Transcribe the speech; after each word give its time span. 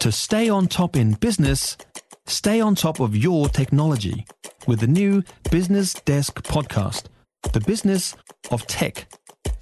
To 0.00 0.10
stay 0.10 0.48
on 0.48 0.66
top 0.66 0.96
in 0.96 1.12
business, 1.12 1.76
stay 2.26 2.58
on 2.58 2.74
top 2.74 3.00
of 3.00 3.14
your 3.14 3.50
technology 3.50 4.24
with 4.66 4.80
the 4.80 4.86
new 4.86 5.22
Business 5.50 5.92
Desk 5.92 6.42
podcast, 6.42 7.04
The 7.52 7.60
Business 7.60 8.16
of 8.50 8.66
Tech. 8.66 9.12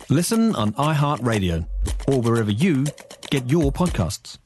Listen 0.08 0.54
on 0.54 0.74
iHeartRadio 0.74 1.66
or 2.06 2.20
wherever 2.20 2.52
you 2.52 2.86
get 3.30 3.50
your 3.50 3.72
podcasts. 3.72 4.38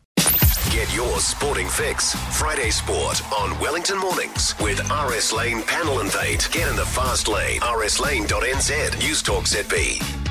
Get 0.70 0.94
your 0.96 1.20
sporting 1.20 1.68
fix. 1.68 2.14
Friday 2.38 2.70
Sport 2.70 3.20
on 3.34 3.60
Wellington 3.60 3.98
Mornings 3.98 4.54
with 4.60 4.80
RS 4.90 5.34
Lane 5.34 5.62
Panel 5.64 5.98
and 5.98 6.06
Invade. 6.06 6.46
Get 6.50 6.70
in 6.70 6.76
the 6.76 6.86
fast 6.86 7.28
lane. 7.28 7.60
rslane.nz. 7.60 8.98
News 8.98 9.22
Talk 9.22 9.44
ZB. 9.44 10.21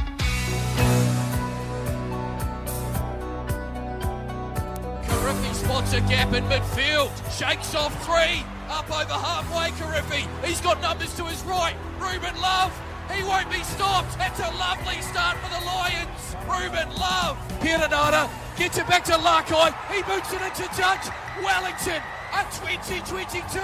A 5.94 6.00
gap 6.08 6.32
in 6.32 6.46
midfield. 6.46 7.12
Shakes 7.38 7.76
off 7.76 7.92
three. 8.06 8.46
Up 8.70 8.90
over 8.90 9.12
halfway, 9.12 9.72
Kirifi. 9.72 10.26
He's 10.42 10.62
got 10.62 10.80
numbers 10.82 11.14
to 11.18 11.26
his 11.26 11.44
right. 11.44 11.76
Ruben 12.00 12.34
Love. 12.40 12.72
He 13.14 13.22
won't 13.24 13.52
be 13.52 13.62
stopped. 13.64 14.16
It's 14.22 14.40
a 14.40 14.52
lovely 14.56 15.02
start 15.02 15.36
for 15.40 15.50
the 15.50 15.66
Lions. 15.66 16.36
Ruben 16.48 16.90
Love. 16.96 17.38
Piranada 17.60 18.30
gets 18.56 18.78
it 18.78 18.88
back 18.88 19.04
to 19.04 19.18
Larkeye. 19.18 19.72
He 19.92 20.02
boots 20.04 20.32
it 20.32 20.42
into 20.42 20.64
Judge. 20.80 21.12
Wellington 21.44 22.02
are 22.32 22.48
2022 22.56 23.60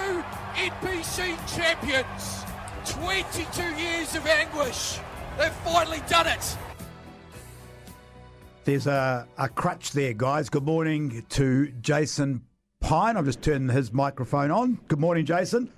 NPC 0.52 1.32
champions. 1.56 2.44
22 2.84 3.62
years 3.80 4.14
of 4.14 4.26
anguish. 4.26 4.98
They've 5.38 5.50
finally 5.64 6.02
done 6.10 6.26
it. 6.26 6.58
There's 8.64 8.86
a, 8.86 9.26
a 9.38 9.48
crutch 9.48 9.92
there, 9.92 10.12
guys. 10.12 10.48
Good 10.50 10.64
morning 10.64 11.24
to 11.30 11.68
Jason 11.80 12.42
Pine. 12.80 13.16
I've 13.16 13.24
just 13.24 13.40
turned 13.42 13.70
his 13.70 13.92
microphone 13.92 14.50
on. 14.50 14.78
Good 14.88 14.98
morning, 15.00 15.24
Jason. 15.24 15.72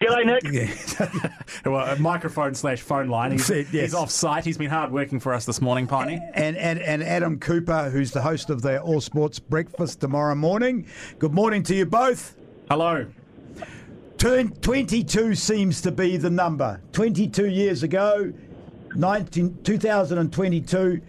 G'day, 0.00 0.24
Nick. 0.24 0.42
Yeah. 0.52 1.28
well, 1.70 1.86
a 1.86 1.96
microphone 1.98 2.54
slash 2.54 2.80
phone 2.80 3.08
line. 3.08 3.32
He's, 3.32 3.48
Yes. 3.50 3.68
he's 3.70 3.94
off 3.94 4.10
site. 4.10 4.44
He's 4.44 4.56
been 4.56 4.70
hard 4.70 4.90
working 4.90 5.20
for 5.20 5.34
us 5.34 5.44
this 5.44 5.60
morning, 5.60 5.86
Piney. 5.86 6.18
and, 6.34 6.56
and, 6.56 6.78
and 6.80 7.02
Adam 7.02 7.38
Cooper, 7.38 7.90
who's 7.90 8.10
the 8.10 8.22
host 8.22 8.48
of 8.48 8.62
the 8.62 8.80
All 8.80 9.00
Sports 9.00 9.38
Breakfast 9.38 10.00
tomorrow 10.00 10.34
morning. 10.34 10.86
Good 11.18 11.34
morning 11.34 11.62
to 11.64 11.74
you 11.74 11.84
both. 11.86 12.36
Hello. 12.70 13.06
Turn 14.16 14.50
22 14.56 15.34
seems 15.34 15.82
to 15.82 15.92
be 15.92 16.16
the 16.16 16.30
number. 16.30 16.80
22 16.92 17.48
years 17.48 17.82
ago, 17.82 18.32
19, 18.94 19.62
2022, 19.62 21.00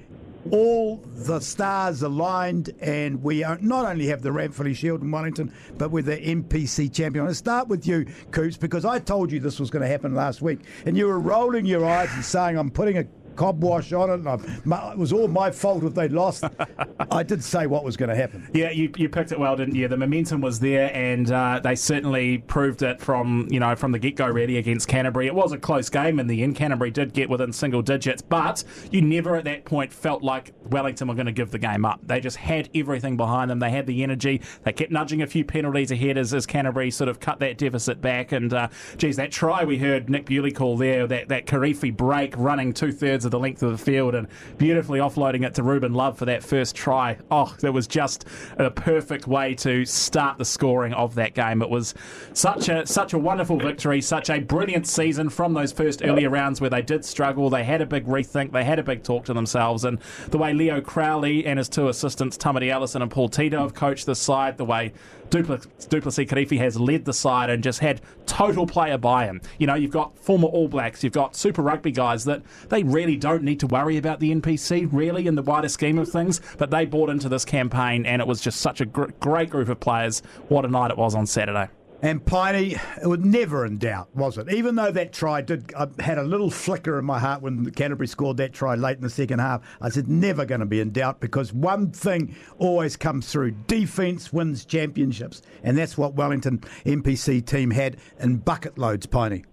all 0.51 0.97
the 0.97 1.39
stars 1.39 2.01
aligned, 2.01 2.71
and 2.81 3.23
we 3.23 3.43
are, 3.43 3.57
not 3.61 3.85
only 3.85 4.07
have 4.07 4.21
the 4.21 4.29
Ranfurly 4.29 4.75
Shield 4.75 5.01
in 5.01 5.09
Wellington, 5.09 5.53
but 5.77 5.91
we're 5.91 6.03
the 6.03 6.17
NPC 6.17 6.93
champion. 6.93 7.25
I'll 7.25 7.33
start 7.33 7.67
with 7.67 7.87
you, 7.87 8.05
Coops, 8.31 8.57
because 8.57 8.83
I 8.85 8.99
told 8.99 9.31
you 9.31 9.39
this 9.39 9.59
was 9.59 9.69
going 9.69 9.83
to 9.83 9.87
happen 9.87 10.13
last 10.13 10.41
week, 10.41 10.59
and 10.85 10.97
you 10.97 11.07
were 11.07 11.19
rolling 11.19 11.65
your 11.65 11.85
eyes 11.85 12.09
and 12.13 12.25
saying, 12.25 12.57
I'm 12.57 12.71
putting 12.71 12.97
a 12.97 13.05
cob 13.35 13.63
wash 13.63 13.91
on 13.93 14.09
it, 14.09 14.25
and 14.25 14.65
my, 14.65 14.91
it 14.91 14.97
was 14.97 15.13
all 15.13 15.27
my 15.27 15.51
fault 15.51 15.83
if 15.83 15.93
they 15.93 16.07
lost. 16.07 16.43
I 17.11 17.23
did 17.23 17.43
say 17.43 17.67
what 17.67 17.83
was 17.83 17.97
going 17.97 18.09
to 18.09 18.15
happen. 18.15 18.49
Yeah, 18.53 18.71
you, 18.71 18.91
you 18.97 19.09
picked 19.09 19.31
it 19.31 19.39
well, 19.39 19.55
didn't 19.55 19.75
you? 19.75 19.87
The 19.87 19.97
momentum 19.97 20.41
was 20.41 20.59
there, 20.59 20.93
and 20.93 21.31
uh, 21.31 21.59
they 21.63 21.75
certainly 21.75 22.39
proved 22.39 22.81
it 22.81 23.01
from 23.01 23.47
you 23.49 23.59
know 23.59 23.75
from 23.75 23.91
the 23.91 23.99
get 23.99 24.15
go. 24.15 24.27
Really 24.27 24.57
against 24.57 24.87
Canterbury, 24.87 25.27
it 25.27 25.35
was 25.35 25.51
a 25.51 25.57
close 25.57 25.89
game 25.89 26.19
in 26.19 26.27
the 26.27 26.43
end. 26.43 26.55
Canterbury 26.55 26.91
did 26.91 27.13
get 27.13 27.29
within 27.29 27.51
single 27.51 27.81
digits, 27.81 28.21
but 28.21 28.63
you 28.91 29.01
never 29.01 29.35
at 29.35 29.45
that 29.45 29.65
point 29.65 29.91
felt 29.93 30.23
like 30.23 30.53
Wellington 30.69 31.07
were 31.07 31.15
going 31.15 31.25
to 31.25 31.31
give 31.31 31.51
the 31.51 31.59
game 31.59 31.85
up. 31.85 31.99
They 32.03 32.19
just 32.19 32.37
had 32.37 32.69
everything 32.73 33.17
behind 33.17 33.51
them. 33.51 33.59
They 33.59 33.69
had 33.69 33.85
the 33.85 34.03
energy. 34.03 34.41
They 34.63 34.73
kept 34.73 34.91
nudging 34.91 35.21
a 35.21 35.27
few 35.27 35.43
penalties 35.43 35.91
ahead 35.91 36.17
as, 36.17 36.33
as 36.33 36.45
Canterbury 36.45 36.91
sort 36.91 37.09
of 37.09 37.19
cut 37.19 37.39
that 37.39 37.57
deficit 37.57 38.01
back. 38.01 38.31
And 38.31 38.53
uh, 38.53 38.69
geez, 38.97 39.15
that 39.17 39.31
try 39.31 39.63
we 39.63 39.77
heard 39.77 40.09
Nick 40.09 40.25
Bewley 40.25 40.51
call 40.51 40.77
there, 40.77 41.07
that 41.07 41.29
that 41.29 41.45
Kirifi 41.45 41.95
break, 41.95 42.35
running 42.38 42.73
two 42.73 42.91
thirds 42.91 43.22
of 43.25 43.31
the 43.31 43.39
length 43.39 43.63
of 43.63 43.72
the 43.72 43.78
field 43.78 44.16
and 44.16 44.28
beautifully 44.57 45.00
offloading 45.00 45.45
it 45.45 45.53
to 45.56 45.63
Ruben 45.63 45.94
Love 45.94 46.17
for 46.17 46.25
that 46.25 46.44
first 46.44 46.75
try. 46.75 47.17
Oh, 47.31 47.56
that 47.59 47.73
was 47.73 47.88
just 47.88 48.25
a 48.57 48.69
perfect 48.69 49.28
way 49.28 49.53
to 49.56 49.85
start 49.85 50.38
the 50.38 50.45
scoring 50.45 50.94
of 50.94 51.16
that 51.16 51.34
game. 51.34 51.61
It 51.61 51.69
was 51.69 51.94
such 52.34 52.69
a 52.69 52.85
such 52.85 53.13
a 53.13 53.17
wonderful 53.17 53.57
victory, 53.57 54.01
such 54.01 54.29
a 54.29 54.39
brilliant 54.39 54.88
season 54.88 55.29
from 55.29 55.53
those 55.53 55.72
first 55.72 56.03
earlier 56.03 56.29
rounds 56.29 56.61
where 56.61 56.69
they 56.69 56.81
did 56.81 57.06
struggle. 57.06 57.50
They 57.50 57.63
had 57.63 57.81
a 57.81 57.85
big 57.85 58.06
rethink, 58.06 58.51
they 58.51 58.63
had 58.63 58.79
a 58.79 58.84
big 58.84 59.03
talk 59.03 59.25
to 59.25 59.34
themselves, 59.34 59.85
and 59.85 60.00
the 60.29 60.38
way 60.38 60.53
Leo 60.53 60.81
Crowley 60.81 61.45
and 61.45 61.57
his 61.57 61.69
two 61.69 61.88
assistants, 61.88 62.38
Tamati 62.38 62.69
Ellison 62.69 63.01
and 63.01 63.11
Paul 63.11 63.29
Tito, 63.29 63.61
have 63.61 63.73
coached 63.73 64.05
this 64.05 64.19
side, 64.19 64.57
the 64.57 64.66
way 64.66 64.94
Dupl- 65.29 65.66
Du'Plessis 65.90 66.28
Kirifi 66.28 66.59
has 66.59 66.79
led 66.79 67.05
the 67.05 67.13
side 67.13 67.50
and 67.50 67.63
just 67.63 67.79
had 67.79 68.01
total 68.28 68.67
player 68.67 68.97
buy-in. 68.97 69.41
You 69.57 69.67
know, 69.67 69.73
you've 69.73 69.91
got 69.91 70.17
former 70.17 70.47
All 70.47 70.67
Blacks, 70.67 71.03
you've 71.03 71.13
got 71.13 71.35
Super 71.35 71.61
Rugby 71.61 71.91
guys 71.91 72.25
that 72.25 72.44
they 72.69 72.84
really 72.84 73.12
don't 73.18 73.44
need 73.44 73.59
to 73.62 73.68
worry 73.68 73.97
about 73.97 74.19
the 74.19 74.34
NPC, 74.34 74.88
really, 74.91 75.28
in 75.28 75.35
the 75.35 75.41
wider 75.41 75.69
scheme 75.69 75.97
of 75.97 76.09
things, 76.09 76.41
but 76.57 76.72
they 76.72 76.85
bought 76.85 77.09
into 77.09 77.29
this 77.29 77.46
campaign 77.46 78.06
and 78.06 78.22
it 78.22 78.28
was 78.28 78.41
just 78.41 78.62
such 78.62 78.81
a 78.81 78.85
gr- 78.85 79.12
great 79.19 79.50
group 79.50 79.69
of 79.69 79.79
players. 79.79 80.22
What 80.50 80.66
a 80.66 80.68
night 80.68 80.91
it 80.91 80.97
was 80.97 81.16
on 81.16 81.25
Saturday. 81.25 81.69
And 82.03 82.25
Piney, 82.25 82.75
it 83.02 83.07
was 83.07 83.22
never 83.22 83.66
in 83.66 83.78
doubt, 83.78 84.09
was 84.13 84.38
it? 84.38 84.52
Even 84.52 84.75
though 84.75 84.91
that 84.91 85.13
try 85.13 85.40
did, 85.40 85.73
I 85.73 85.88
had 86.00 86.18
a 86.18 86.23
little 86.23 86.52
flicker 86.52 87.00
in 87.00 87.06
my 87.06 87.18
heart 87.18 87.41
when 87.41 87.72
Canterbury 87.72 88.07
scored 88.07 88.35
that 88.38 88.52
try 88.52 88.75
late 88.75 88.97
in 88.97 89.03
the 89.03 89.09
second 89.09 89.40
half. 89.40 89.62
I 89.79 89.88
said, 89.88 90.09
never 90.09 90.44
going 90.44 90.59
to 90.59 90.66
be 90.66 90.81
in 90.81 90.91
doubt 90.91 91.22
because 91.22 91.53
one 91.53 91.91
thing 91.91 92.35
always 92.57 92.97
comes 92.97 93.31
through 93.31 93.52
defence 93.68 94.34
wins 94.34 94.66
championships. 94.66 95.44
And 95.63 95.78
that's 95.78 95.97
what 95.97 96.16
Wellington 96.16 96.57
NPC 96.85 97.46
team 97.46 97.72
had 97.72 97.96
in 98.19 98.35
bucket 98.35 98.78
loads, 98.78 99.06
Piney. 99.06 99.46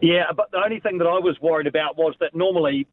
Yeah, 0.00 0.32
but 0.36 0.50
the 0.50 0.58
only 0.58 0.80
thing 0.80 0.98
that 0.98 1.06
I 1.06 1.18
was 1.18 1.36
worried 1.40 1.66
about 1.66 1.96
was 1.96 2.14
that 2.20 2.34
normally 2.34 2.86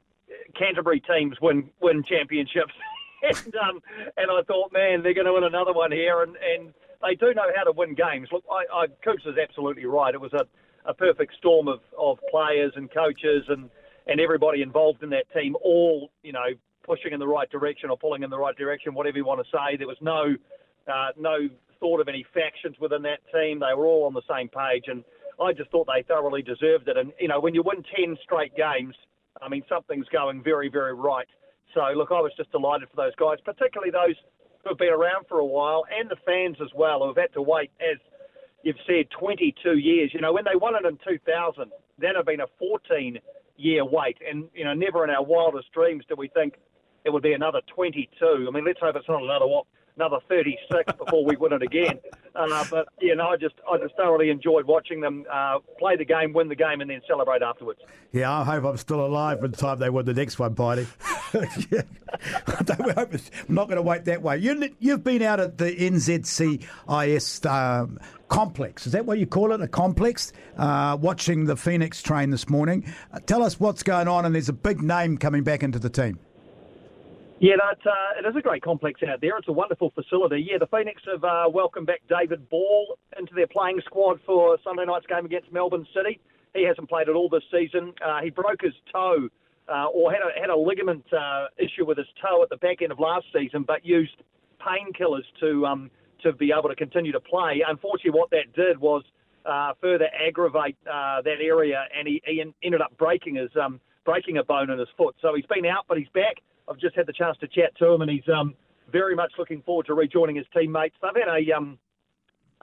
Canterbury 0.57 1.01
teams 1.01 1.35
win 1.41 1.69
win 1.81 2.03
championships, 2.03 2.73
and 3.23 3.55
um, 3.55 3.81
and 4.17 4.31
I 4.31 4.41
thought, 4.43 4.71
man, 4.71 5.03
they're 5.03 5.13
going 5.13 5.25
to 5.25 5.33
win 5.33 5.43
another 5.43 5.73
one 5.73 5.91
here, 5.91 6.23
and, 6.23 6.35
and 6.37 6.73
they 7.01 7.15
do 7.15 7.33
know 7.33 7.49
how 7.55 7.63
to 7.63 7.71
win 7.71 7.95
games. 7.95 8.29
Look, 8.31 8.43
I, 8.49 8.83
I, 8.83 8.87
Coops 9.03 9.23
is 9.25 9.35
absolutely 9.41 9.85
right. 9.85 10.13
It 10.13 10.21
was 10.21 10.33
a, 10.33 10.45
a 10.85 10.93
perfect 10.93 11.33
storm 11.37 11.67
of, 11.67 11.79
of 11.97 12.19
players 12.29 12.73
and 12.75 12.91
coaches 12.91 13.45
and 13.49 13.69
and 14.07 14.19
everybody 14.19 14.61
involved 14.61 15.03
in 15.03 15.09
that 15.11 15.25
team, 15.33 15.55
all 15.63 16.11
you 16.23 16.31
know, 16.31 16.49
pushing 16.83 17.13
in 17.13 17.19
the 17.19 17.27
right 17.27 17.49
direction 17.49 17.89
or 17.89 17.97
pulling 17.97 18.23
in 18.23 18.29
the 18.29 18.37
right 18.37 18.55
direction, 18.57 18.93
whatever 18.93 19.17
you 19.17 19.25
want 19.25 19.39
to 19.45 19.51
say. 19.51 19.77
There 19.77 19.87
was 19.87 19.97
no 20.01 20.35
uh, 20.87 21.09
no 21.17 21.49
thought 21.79 21.99
of 21.99 22.07
any 22.07 22.25
factions 22.33 22.75
within 22.79 23.01
that 23.03 23.19
team. 23.33 23.59
They 23.59 23.73
were 23.75 23.85
all 23.85 24.05
on 24.05 24.13
the 24.13 24.21
same 24.29 24.49
page, 24.49 24.85
and 24.87 25.03
I 25.41 25.53
just 25.53 25.71
thought 25.71 25.87
they 25.87 26.03
thoroughly 26.03 26.41
deserved 26.41 26.87
it. 26.87 26.97
And 26.97 27.11
you 27.19 27.27
know, 27.27 27.39
when 27.39 27.55
you 27.55 27.63
win 27.63 27.83
ten 27.95 28.17
straight 28.23 28.55
games, 28.55 28.95
I 29.41 29.49
mean, 29.49 29.63
something's 29.67 30.07
going 30.09 30.43
very, 30.43 30.69
very 30.69 30.93
right. 30.93 31.27
So 31.73 31.81
look, 31.95 32.09
I 32.11 32.21
was 32.21 32.31
just 32.37 32.51
delighted 32.51 32.89
for 32.89 32.97
those 32.97 33.15
guys, 33.15 33.37
particularly 33.43 33.91
those 33.91 34.15
who 34.63 34.69
have 34.69 34.77
been 34.77 34.93
around 34.93 35.25
for 35.27 35.39
a 35.39 35.45
while, 35.45 35.83
and 35.89 36.09
the 36.09 36.17
fans 36.25 36.57
as 36.61 36.69
well, 36.75 36.99
who 36.99 37.07
have 37.07 37.17
had 37.17 37.33
to 37.33 37.41
wait, 37.41 37.71
as 37.81 37.97
you've 38.63 38.75
said, 38.85 39.05
22 39.17 39.77
years. 39.77 40.11
You 40.13 40.21
know, 40.21 40.33
when 40.33 40.43
they 40.43 40.55
won 40.55 40.75
it 40.75 40.85
in 40.85 40.97
2000, 41.03 41.71
then 41.97 42.15
have 42.15 42.25
been 42.25 42.41
a 42.41 42.47
14 42.59 43.17
year 43.57 43.85
wait, 43.85 44.17
and 44.27 44.45
you 44.53 44.65
know, 44.65 44.73
never 44.73 45.03
in 45.03 45.09
our 45.09 45.23
wildest 45.23 45.71
dreams 45.73 46.03
did 46.07 46.17
we 46.17 46.27
think 46.29 46.55
it 47.03 47.09
would 47.09 47.23
be 47.23 47.33
another 47.33 47.61
22. 47.73 48.47
I 48.47 48.51
mean, 48.51 48.65
let's 48.65 48.79
hope 48.79 48.95
it's 48.95 49.07
not 49.07 49.23
another 49.23 49.47
what 49.47 49.65
another 49.95 50.17
36 50.27 50.93
before 50.97 51.25
we 51.25 51.35
win 51.35 51.53
it 51.53 51.61
again. 51.61 51.99
Uh, 52.35 52.65
but 52.69 52.87
you 52.99 53.15
know, 53.15 53.27
I 53.27 53.37
just 53.37 53.55
I 53.69 53.77
just 53.77 53.95
thoroughly 53.95 54.29
enjoyed 54.29 54.65
watching 54.65 55.01
them 55.01 55.25
uh, 55.31 55.59
play 55.77 55.95
the 55.97 56.05
game, 56.05 56.33
win 56.33 56.47
the 56.47 56.55
game, 56.55 56.81
and 56.81 56.89
then 56.89 57.01
celebrate 57.07 57.41
afterwards. 57.41 57.81
Yeah, 58.11 58.31
I 58.31 58.43
hope 58.43 58.63
I'm 58.63 58.77
still 58.77 59.05
alive 59.05 59.41
by 59.41 59.47
the 59.47 59.57
time 59.57 59.79
they 59.79 59.89
win 59.89 60.05
the 60.05 60.13
next 60.13 60.39
one, 60.39 60.55
Piney. 60.55 60.87
yeah. 61.69 61.81
I'm 62.97 63.55
not 63.55 63.67
going 63.67 63.77
to 63.77 63.81
wait 63.81 64.05
that 64.05 64.21
way. 64.21 64.37
You, 64.37 64.69
you've 64.79 65.03
been 65.03 65.21
out 65.21 65.39
at 65.39 65.57
the 65.57 65.73
NZCIS 65.75 67.49
um, 67.49 67.99
complex. 68.27 68.85
Is 68.85 68.93
that 68.93 69.05
what 69.05 69.17
you 69.17 69.27
call 69.27 69.51
it? 69.53 69.61
A 69.61 69.67
complex? 69.67 70.33
Uh, 70.57 70.97
watching 70.99 71.45
the 71.45 71.55
Phoenix 71.55 72.01
train 72.01 72.29
this 72.29 72.49
morning. 72.49 72.85
Uh, 73.13 73.19
tell 73.19 73.43
us 73.43 73.59
what's 73.59 73.83
going 73.83 74.07
on, 74.07 74.25
and 74.25 74.35
there's 74.35 74.49
a 74.49 74.53
big 74.53 74.81
name 74.81 75.17
coming 75.17 75.43
back 75.43 75.63
into 75.63 75.79
the 75.79 75.89
team. 75.89 76.19
Yeah, 77.41 77.55
that, 77.57 77.81
uh, 77.89 78.19
it 78.19 78.29
is 78.29 78.35
a 78.37 78.41
great 78.41 78.61
complex 78.61 79.01
out 79.01 79.19
there. 79.19 79.35
It's 79.35 79.47
a 79.47 79.51
wonderful 79.51 79.89
facility. 79.95 80.45
Yeah, 80.47 80.59
the 80.59 80.67
Phoenix 80.67 81.01
have 81.11 81.23
uh, 81.23 81.45
welcomed 81.51 81.87
back 81.87 82.01
David 82.07 82.47
Ball 82.51 82.99
into 83.17 83.33
their 83.33 83.47
playing 83.47 83.81
squad 83.83 84.19
for 84.27 84.59
Sunday 84.63 84.85
night's 84.85 85.07
game 85.07 85.25
against 85.25 85.51
Melbourne 85.51 85.87
City. 85.91 86.19
He 86.53 86.61
hasn't 86.61 86.87
played 86.87 87.09
at 87.09 87.15
all 87.15 87.29
this 87.29 87.41
season. 87.51 87.93
Uh, 88.05 88.21
he 88.21 88.29
broke 88.29 88.61
his 88.61 88.75
toe 88.93 89.27
uh, 89.67 89.87
or 89.87 90.11
had 90.11 90.21
a, 90.21 90.39
had 90.39 90.51
a 90.51 90.55
ligament 90.55 91.03
uh, 91.11 91.47
issue 91.57 91.83
with 91.83 91.97
his 91.97 92.05
toe 92.21 92.43
at 92.43 92.49
the 92.49 92.57
back 92.57 92.83
end 92.83 92.91
of 92.91 92.99
last 92.99 93.25
season, 93.33 93.63
but 93.65 93.83
used 93.83 94.21
painkillers 94.61 95.25
to 95.39 95.65
um, 95.65 95.89
to 96.21 96.33
be 96.33 96.53
able 96.55 96.69
to 96.69 96.75
continue 96.75 97.11
to 97.11 97.19
play. 97.19 97.63
Unfortunately, 97.67 98.11
what 98.11 98.29
that 98.29 98.53
did 98.53 98.77
was 98.77 99.01
uh, 99.47 99.73
further 99.81 100.09
aggravate 100.13 100.77
that 100.85 101.41
area, 101.41 101.85
and 101.97 102.07
he, 102.07 102.21
he 102.23 102.43
ended 102.61 102.81
up 102.81 102.95
breaking 102.99 103.33
his 103.33 103.49
um, 103.59 103.79
breaking 104.05 104.37
a 104.37 104.43
bone 104.43 104.69
in 104.69 104.77
his 104.77 104.89
foot. 104.95 105.15
So 105.23 105.33
he's 105.33 105.47
been 105.47 105.65
out, 105.65 105.85
but 105.87 105.97
he's 105.97 106.09
back. 106.13 106.37
I've 106.71 106.79
just 106.79 106.95
had 106.95 107.05
the 107.05 107.13
chance 107.13 107.37
to 107.41 107.47
chat 107.47 107.75
to 107.79 107.87
him, 107.91 108.01
and 108.01 108.09
he's 108.09 108.27
um, 108.33 108.55
very 108.91 109.15
much 109.15 109.33
looking 109.37 109.61
forward 109.63 109.85
to 109.87 109.93
rejoining 109.93 110.37
his 110.37 110.45
teammates. 110.55 110.95
They've 111.01 111.23
had 111.23 111.27
a 111.27 111.57
um, 111.57 111.77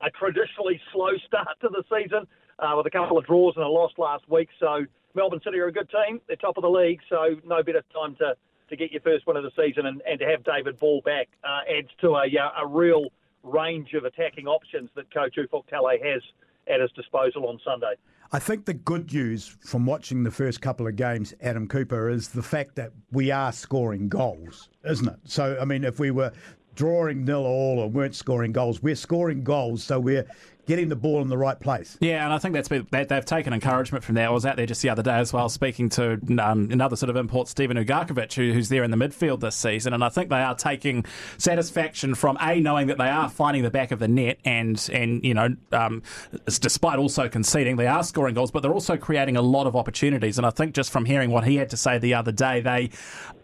a 0.03 0.11
traditionally 0.11 0.81
slow 0.93 1.11
start 1.27 1.49
to 1.61 1.69
the 1.69 1.85
season 1.91 2.27
uh, 2.59 2.75
with 2.77 2.87
a 2.87 2.91
couple 2.91 3.19
of 3.19 3.27
draws 3.27 3.55
and 3.57 3.65
a 3.65 3.69
loss 3.69 3.93
last 3.99 4.29
week. 4.31 4.49
So 4.59 4.87
Melbourne 5.15 5.41
City 5.45 5.59
are 5.59 5.67
a 5.67 5.73
good 5.73 5.91
team. 5.91 6.21
They're 6.27 6.37
top 6.37 6.57
of 6.57 6.63
the 6.63 6.71
league, 6.71 7.01
so 7.09 7.37
no 7.45 7.63
better 7.63 7.83
time 7.93 8.17
to, 8.17 8.35
to 8.71 8.77
get 8.77 8.93
your 8.93 9.03
first 9.03 9.27
win 9.27 9.37
of 9.37 9.45
the 9.45 9.53
season 9.57 9.87
and, 9.87 10.03
and 10.09 10.19
to 10.21 10.27
have 10.27 10.45
David 10.45 10.79
Ball 10.79 11.03
back 11.05 11.29
uh, 11.45 11.61
adds 11.69 11.89
to 12.01 12.17
a, 12.17 12.27
a 12.63 12.67
real 12.67 13.09
range 13.43 13.95
of 13.95 14.05
attacking 14.05 14.47
options 14.47 14.91
that 14.97 15.13
Coach 15.13 15.37
Ufuk 15.37 15.65
Talay 15.73 16.03
has 16.05 16.23
at 16.71 16.81
his 16.81 16.91
disposal 16.93 17.47
on 17.47 17.59
Sunday. 17.65 17.95
I 18.31 18.39
think 18.39 18.67
the 18.67 18.75
good 18.75 19.13
news 19.13 19.57
from 19.61 19.87
watching 19.87 20.23
the 20.23 20.31
first 20.31 20.61
couple 20.61 20.87
of 20.87 20.97
games, 20.97 21.33
Adam 21.41 21.67
Cooper, 21.67 22.11
is 22.11 22.29
the 22.29 22.43
fact 22.43 22.75
that 22.77 22.93
we 23.11 23.31
are 23.31 23.53
scoring 23.53 24.09
goals, 24.09 24.69
isn't 24.85 25.09
it? 25.09 25.17
So, 25.25 25.57
I 25.59 25.65
mean, 25.65 25.83
if 25.83 25.99
we 25.99 26.11
were 26.11 26.33
drawing 26.75 27.25
nil 27.25 27.47
all 27.47 27.79
or 27.79 27.89
weren't 27.89 28.15
scoring 28.15 28.53
goals, 28.53 28.83
we're 28.83 28.95
scoring 28.95 29.43
goals, 29.43 29.83
so 29.83 29.99
we're 29.99 30.27
getting 30.69 30.91
the 30.91 30.97
ball 30.97 31.23
in 31.23 31.29
the 31.29 31.39
right 31.39 31.59
place. 31.59 31.97
Yeah, 31.99 32.25
and 32.25 32.33
I 32.33 32.39
think 32.39 32.53
that's 32.55 32.69
been, 32.69 32.87
they've 32.91 33.25
taken 33.25 33.55
encouragement 33.55 34.05
from 34.05 34.15
that. 34.17 34.27
I 34.27 34.31
was 34.31 34.45
out 34.45 34.57
there 34.57 34.67
just 34.67 34.83
the 34.83 34.91
other 34.91 35.03
day 35.03 35.17
as 35.17 35.33
well, 35.33 35.49
speaking 35.49 35.89
to 35.91 36.21
um, 36.39 36.69
another 36.71 36.95
sort 36.95 37.09
of 37.09 37.17
import, 37.17 37.49
Steven 37.49 37.79
Ugarkovic, 37.79 38.35
who, 38.35 38.53
who's 38.53 38.69
there 38.69 38.85
in 38.85 38.91
the 38.91 38.97
midfield 38.97 39.41
this 39.41 39.57
season, 39.57 39.95
and 39.95 40.05
I 40.05 40.11
think 40.11 40.29
they 40.29 40.43
are 40.43 40.55
taking 40.55 41.07
satisfaction 41.39 42.15
from 42.15 42.37
a 42.41 42.61
knowing 42.61 42.87
that 42.89 42.99
they 42.99 43.09
are 43.09 43.31
finding 43.31 43.63
the 43.63 43.71
back 43.71 43.91
of 43.91 43.99
the 43.99 44.09
net, 44.09 44.39
and 44.45 44.89
and 44.93 45.25
you 45.25 45.33
know, 45.33 45.57
um, 45.73 46.03
despite 46.45 46.99
also 46.99 47.29
conceding, 47.29 47.77
they 47.77 47.87
are 47.87 48.05
scoring 48.05 48.35
goals, 48.35 48.51
but 48.51 48.63
they're 48.63 48.75
also 48.75 48.99
creating 48.99 49.37
a 49.39 49.43
lot 49.43 49.67
of 49.67 49.75
opportunities. 49.75 50.37
And 50.37 50.47
I 50.47 50.51
think 50.51 50.75
just 50.75 50.91
from 50.91 51.07
hearing 51.07 51.31
what 51.31 51.45
he 51.45 51.57
had 51.57 51.71
to 51.71 51.79
say 51.79 51.97
the 51.97 52.13
other 52.13 52.33
day, 52.33 52.61
they 52.61 52.91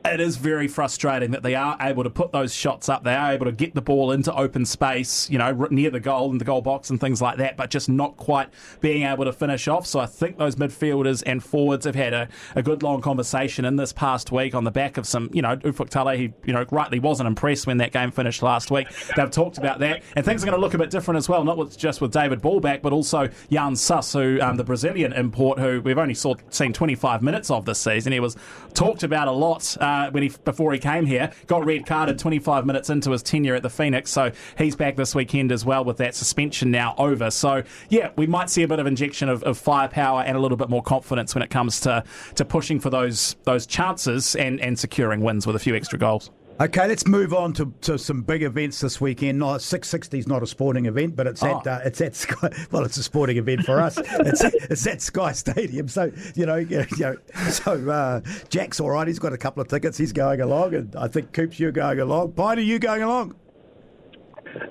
it 0.05 0.21
is 0.21 0.37
very 0.37 0.69
frustrating 0.69 1.31
that 1.31 1.43
they 1.43 1.55
are 1.55 1.79
able 1.81 2.05
to 2.05 2.11
put 2.11 2.31
those 2.31 2.53
shots 2.53 2.91
up. 2.91 3.05
They 3.05 3.15
are 3.15 3.33
able 3.33 3.47
to 3.47 3.53
get 3.53 3.75
the 3.75 3.81
ball 3.81 4.13
into 4.13 4.35
open 4.35 4.67
space, 4.67 5.31
you 5.31 5.39
know, 5.39 5.67
near 5.71 5.91
the 5.91 6.01
goal 6.01 6.31
in 6.31 6.37
the 6.37 6.45
goal 6.45 6.61
box 6.61 6.91
and 6.91 7.01
things 7.01 7.23
like 7.23 7.39
that, 7.39 7.57
but 7.57 7.71
just 7.71 7.89
not 7.89 8.19
quite 8.19 8.51
being 8.83 9.05
able 9.05 9.25
to 9.25 9.33
finish 9.33 9.67
off. 9.67 9.87
So 9.87 10.01
I 10.01 10.07
think 10.07 10.37
those 10.37 10.57
midfielders 10.57 11.23
and 11.25 11.43
forwards 11.43 11.87
have 11.87 11.95
had 11.95 12.13
a, 12.13 12.29
a 12.55 12.63
good 12.63 12.83
long 12.83 13.01
conversation 13.01 13.65
in 13.65 13.77
this 13.77 13.95
past 13.95 14.31
week 14.31 14.55
on 14.55 14.65
the 14.65 14.71
back 14.71 14.99
of 14.99 15.07
some, 15.07 15.31
you 15.33 15.41
know, 15.41 15.57
Ufuk 15.57 15.89
Talay, 15.89 16.17
he, 16.19 16.33
you 16.45 16.53
know, 16.53 16.67
rightly 16.71 16.99
wasn't 16.99 17.27
impressed 17.27 17.67
when 17.67 17.79
that 17.79 17.93
game 17.93 18.11
finished 18.11 18.43
last 18.43 18.71
week. 18.71 18.89
They've 19.17 19.31
talked 19.31 19.57
about 19.57 19.79
that, 19.79 20.03
and 20.17 20.25
things 20.25 20.43
are 20.43 20.47
going 20.47 20.57
to 20.57 20.61
look 20.61 20.75
a 20.75 20.79
bit 20.79 20.91
different 20.91 21.17
as 21.17 21.31
well, 21.31 21.45
not 21.45 21.57
with, 21.57 21.79
just 21.79 22.03
with 22.03 22.13
David 22.13 22.43
Ball 22.43 22.61
back, 22.61 22.83
but 22.83 22.93
also 22.93 23.31
Yan 23.49 23.73
Sasse, 23.73 24.13
who 24.13 24.41
um, 24.43 24.57
the 24.57 24.65
Brazilian 24.65 25.15
import, 25.15 25.59
who 25.59 25.81
we've 25.81 25.99
only 25.99 26.15
saw, 26.15 26.35
seen 26.51 26.75
25 26.75 27.23
minutes 27.23 27.51
of 27.51 27.65
this 27.65 27.79
season. 27.79 28.13
He 28.13 28.21
was 28.21 28.37
talked 28.75 29.03
about 29.03 29.29
a 29.29 29.33
lot. 29.33 29.77
Uh, 29.81 29.94
uh, 29.95 30.11
when 30.11 30.23
he 30.23 30.33
before 30.45 30.73
he 30.73 30.79
came 30.79 31.07
here. 31.07 31.31
Got 31.47 31.65
red 31.65 31.87
carded 31.87 32.19
25 32.19 32.67
minutes 32.67 32.91
into 32.91 33.11
his 33.11 33.23
tenure 33.23 33.55
at 33.55 33.63
the 33.63 33.71
Phoenix, 33.71 34.11
so 34.11 34.33
he's 34.59 34.77
back 34.77 34.97
this 34.97 35.15
weekend 35.15 35.53
as 35.53 35.65
well 35.65 35.85
with 35.85 35.99
that 35.99 36.15
suspension 36.15 36.71
now 36.71 36.95
over. 36.99 37.31
So 37.31 37.63
yeah, 37.89 38.11
we 38.17 38.27
might 38.27 38.51
see 38.51 38.63
a 38.63 38.69
bit 38.69 38.79
of 38.79 38.87
injection 38.87 39.29
of, 39.29 39.43
of 39.45 39.59
firepower 39.59 40.23
and 40.23 40.37
a 40.37 40.41
little 40.41 40.57
bit 40.57 40.69
more 40.69 40.83
confidence 40.83 41.35
when 41.35 41.43
it 41.43 41.51
comes 41.51 41.81
to 41.81 42.05
to 42.35 42.45
pushing 42.45 42.81
for 42.81 42.91
those 42.91 43.37
those 43.45 43.67
chances 43.67 44.35
and 44.37 44.61
and 44.61 44.79
securing 44.79 45.21
wins 45.21 45.47
with 45.47 45.57
a 45.57 45.61
few 45.61 45.75
extra 45.75 45.99
goals. 45.99 46.31
Okay, 46.61 46.87
let's 46.87 47.05
move 47.09 47.35
on 47.35 47.53
to, 47.55 47.75
to 47.81 47.99
some 47.99 48.23
big 48.23 48.45
events 48.45 48.81
this 48.81 49.01
weekend. 49.01 49.41
No, 49.41 49.47
Six60 49.47 50.21
is 50.21 50.29
not 50.29 50.41
a 50.41 50.47
sporting 50.47 50.87
event, 50.87 51.17
but 51.17 51.27
it's 51.27 51.43
oh. 51.43 51.59
at 51.59 51.67
uh, 51.67 51.81
it's 51.85 52.01
at 52.01 52.15
Sky. 52.15 52.49
Well, 52.71 52.85
it's 52.85 52.97
a 52.97 53.03
sporting 53.03 53.39
event 53.39 53.65
for 53.65 53.81
us. 53.81 53.99
it's 53.99 54.45
it's 54.45 54.87
at 54.87 55.03
Sky 55.03 55.33
Stadium. 55.33 55.89
So 55.89 56.13
you 56.37 56.47
know, 56.47 56.57
you 56.57 56.87
know 56.99 57.17
so 57.51 57.91
uh, 57.91 58.21
Jack's 58.51 58.79
all 58.79 58.91
right. 58.91 59.09
He's 59.09 59.19
got 59.19 59.33
a 59.33 59.39
couple 59.39 59.63
of 59.63 59.69
tickets. 59.69 59.99
He's 59.99 60.13
going 60.13 60.41
along, 60.41 60.75
and 60.75 60.95
I 60.95 61.09
think 61.09 61.33
Coops, 61.33 61.59
you're 61.59 61.73
going 61.73 61.99
along. 61.99 62.33
Pine, 62.33 62.59
are 62.59 62.63
you 62.63 62.79
going 62.79 63.03
along? 63.03 63.35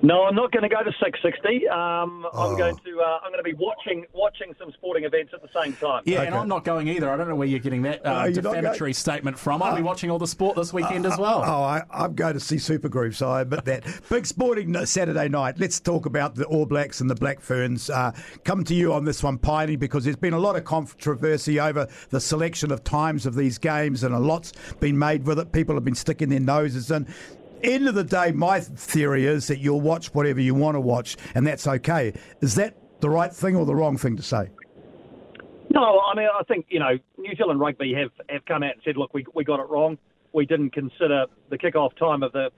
No, 0.01 0.23
I'm 0.23 0.35
not 0.35 0.51
going 0.51 0.63
to 0.63 0.69
go 0.69 0.83
to 0.83 0.91
Six60. 0.91 1.71
Um, 1.71 2.25
oh. 2.33 2.51
I'm 2.51 2.57
going 2.57 2.75
to 2.75 3.01
uh, 3.01 3.19
I'm 3.23 3.31
going 3.31 3.43
to 3.43 3.49
be 3.49 3.53
watching 3.53 4.05
watching 4.13 4.53
some 4.59 4.71
sporting 4.73 5.03
events 5.03 5.33
at 5.33 5.41
the 5.41 5.49
same 5.61 5.73
time. 5.73 6.03
Yeah, 6.05 6.19
okay. 6.19 6.27
and 6.27 6.35
I'm 6.35 6.47
not 6.47 6.63
going 6.63 6.87
either. 6.87 7.09
I 7.09 7.17
don't 7.17 7.27
know 7.27 7.35
where 7.35 7.47
you're 7.47 7.59
getting 7.59 7.81
that 7.83 8.05
uh, 8.05 8.29
defamatory 8.29 8.93
statement 8.93 9.37
from. 9.37 9.61
I'll 9.61 9.75
be 9.75 9.81
uh, 9.81 9.85
watching 9.85 10.11
all 10.11 10.19
the 10.19 10.27
sport 10.27 10.55
this 10.55 10.73
weekend 10.73 11.05
as 11.05 11.17
well. 11.17 11.43
Oh, 11.45 11.63
I, 11.63 11.83
am 11.91 12.15
going 12.15 12.33
to 12.33 12.39
see 12.39 12.57
Supergroup, 12.57 13.15
so 13.15 13.29
I 13.29 13.41
admit 13.41 13.65
that. 13.65 13.83
Big 14.09 14.25
sporting 14.25 14.85
Saturday 14.85 15.29
night. 15.29 15.59
Let's 15.59 15.79
talk 15.79 16.05
about 16.05 16.35
the 16.35 16.45
All 16.45 16.65
Blacks 16.65 17.01
and 17.01 17.09
the 17.09 17.15
Black 17.15 17.39
Ferns. 17.39 17.89
Uh, 17.89 18.11
come 18.43 18.63
to 18.65 18.73
you 18.73 18.93
on 18.93 19.05
this 19.05 19.23
one, 19.23 19.37
Piney, 19.37 19.75
because 19.75 20.03
there's 20.03 20.15
been 20.15 20.33
a 20.33 20.39
lot 20.39 20.55
of 20.55 20.63
controversy 20.63 21.59
over 21.59 21.87
the 22.09 22.19
selection 22.19 22.71
of 22.71 22.83
times 22.83 23.25
of 23.25 23.35
these 23.35 23.57
games, 23.57 24.03
and 24.03 24.13
a 24.13 24.19
lot's 24.19 24.53
been 24.79 24.97
made 24.97 25.25
with 25.25 25.39
it. 25.39 25.51
People 25.51 25.75
have 25.75 25.85
been 25.85 25.95
sticking 25.95 26.29
their 26.29 26.39
noses 26.39 26.91
in 26.91 27.07
end 27.63 27.87
of 27.87 27.95
the 27.95 28.03
day, 28.03 28.31
my 28.31 28.59
theory 28.59 29.25
is 29.25 29.47
that 29.47 29.59
you'll 29.59 29.81
watch 29.81 30.13
whatever 30.13 30.41
you 30.41 30.53
want 30.55 30.75
to 30.75 30.81
watch, 30.81 31.17
and 31.35 31.45
that's 31.45 31.67
okay. 31.67 32.13
Is 32.41 32.55
that 32.55 32.77
the 32.99 33.09
right 33.09 33.33
thing 33.33 33.55
or 33.55 33.65
the 33.65 33.75
wrong 33.75 33.97
thing 33.97 34.15
to 34.17 34.23
say? 34.23 34.49
No, 35.69 36.01
I 36.01 36.15
mean, 36.15 36.27
I 36.27 36.43
think, 36.43 36.67
you 36.69 36.79
know, 36.79 36.97
New 37.17 37.35
Zealand 37.35 37.59
Rugby 37.59 37.93
have, 37.93 38.11
have 38.29 38.45
come 38.45 38.63
out 38.63 38.73
and 38.73 38.81
said, 38.85 38.95
look, 38.95 39.13
we, 39.13 39.25
we 39.33 39.43
got 39.43 39.59
it 39.59 39.67
wrong. 39.69 39.97
We 40.31 40.45
didn't 40.45 40.71
consider 40.71 41.25
the 41.49 41.57
kick-off 41.57 41.95
time 41.95 42.21
of 42.21 42.31
the 42.31 42.49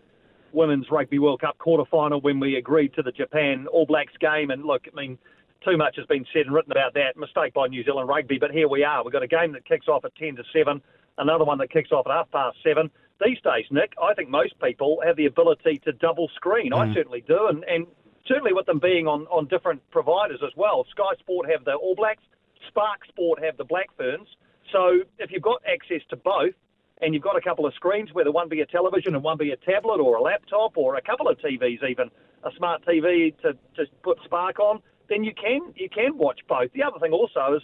Women's 0.53 0.87
Rugby 0.89 1.19
World 1.19 1.41
Cup 1.41 1.57
quarter 1.57 1.83
final 1.89 2.19
when 2.21 2.39
we 2.39 2.55
agreed 2.55 2.93
to 2.95 3.03
the 3.03 3.11
Japan 3.11 3.67
All 3.71 3.85
Blacks 3.85 4.13
game. 4.19 4.49
And 4.49 4.63
look, 4.65 4.83
I 4.91 4.95
mean, 4.95 5.17
too 5.63 5.77
much 5.77 5.95
has 5.97 6.05
been 6.07 6.25
said 6.33 6.45
and 6.45 6.53
written 6.53 6.71
about 6.71 6.93
that. 6.93 7.17
Mistake 7.17 7.53
by 7.53 7.67
New 7.67 7.83
Zealand 7.83 8.09
Rugby, 8.09 8.37
but 8.39 8.51
here 8.51 8.67
we 8.67 8.83
are. 8.83 9.03
We've 9.03 9.13
got 9.13 9.23
a 9.23 9.27
game 9.27 9.53
that 9.53 9.65
kicks 9.65 9.87
off 9.87 10.05
at 10.05 10.15
10 10.15 10.35
to 10.37 10.43
7, 10.53 10.81
another 11.17 11.45
one 11.45 11.57
that 11.59 11.71
kicks 11.71 11.91
off 11.91 12.05
at 12.07 12.11
half 12.11 12.31
past 12.31 12.57
7 12.63 12.89
these 13.23 13.37
days, 13.41 13.65
Nick, 13.71 13.93
I 14.01 14.13
think 14.13 14.29
most 14.29 14.59
people 14.61 15.01
have 15.05 15.15
the 15.15 15.25
ability 15.25 15.81
to 15.85 15.93
double 15.93 16.29
screen. 16.35 16.71
Mm. 16.71 16.89
I 16.89 16.93
certainly 16.93 17.23
do, 17.27 17.47
and, 17.47 17.63
and 17.63 17.87
certainly 18.27 18.53
with 18.53 18.65
them 18.65 18.79
being 18.79 19.07
on, 19.07 19.25
on 19.27 19.47
different 19.47 19.81
providers 19.91 20.39
as 20.43 20.51
well. 20.55 20.85
Sky 20.91 21.15
Sport 21.19 21.49
have 21.49 21.65
the 21.65 21.73
All 21.73 21.95
Blacks, 21.95 22.23
Spark 22.67 23.05
Sport 23.07 23.43
have 23.43 23.57
the 23.57 23.63
Black 23.63 23.87
Ferns. 23.97 24.27
So 24.71 25.01
if 25.19 25.31
you've 25.31 25.43
got 25.43 25.61
access 25.65 26.01
to 26.09 26.15
both, 26.15 26.53
and 27.01 27.13
you've 27.13 27.23
got 27.23 27.35
a 27.35 27.41
couple 27.41 27.65
of 27.65 27.73
screens, 27.73 28.13
whether 28.13 28.31
one 28.31 28.47
be 28.47 28.61
a 28.61 28.65
television 28.65 29.15
and 29.15 29.23
one 29.23 29.37
be 29.37 29.51
a 29.51 29.57
tablet 29.57 29.99
or 29.99 30.15
a 30.15 30.21
laptop 30.21 30.77
or 30.77 30.95
a 30.95 31.01
couple 31.01 31.27
of 31.27 31.37
TVs, 31.39 31.83
even 31.83 32.09
a 32.43 32.51
smart 32.57 32.85
TV 32.85 33.35
to, 33.41 33.53
to 33.75 33.85
put 34.01 34.17
Spark 34.23 34.59
on, 34.59 34.81
then 35.09 35.23
you 35.23 35.33
can 35.33 35.73
you 35.75 35.89
can 35.89 36.17
watch 36.17 36.39
both. 36.47 36.71
The 36.73 36.83
other 36.83 36.99
thing 36.99 37.11
also 37.11 37.57
is 37.57 37.63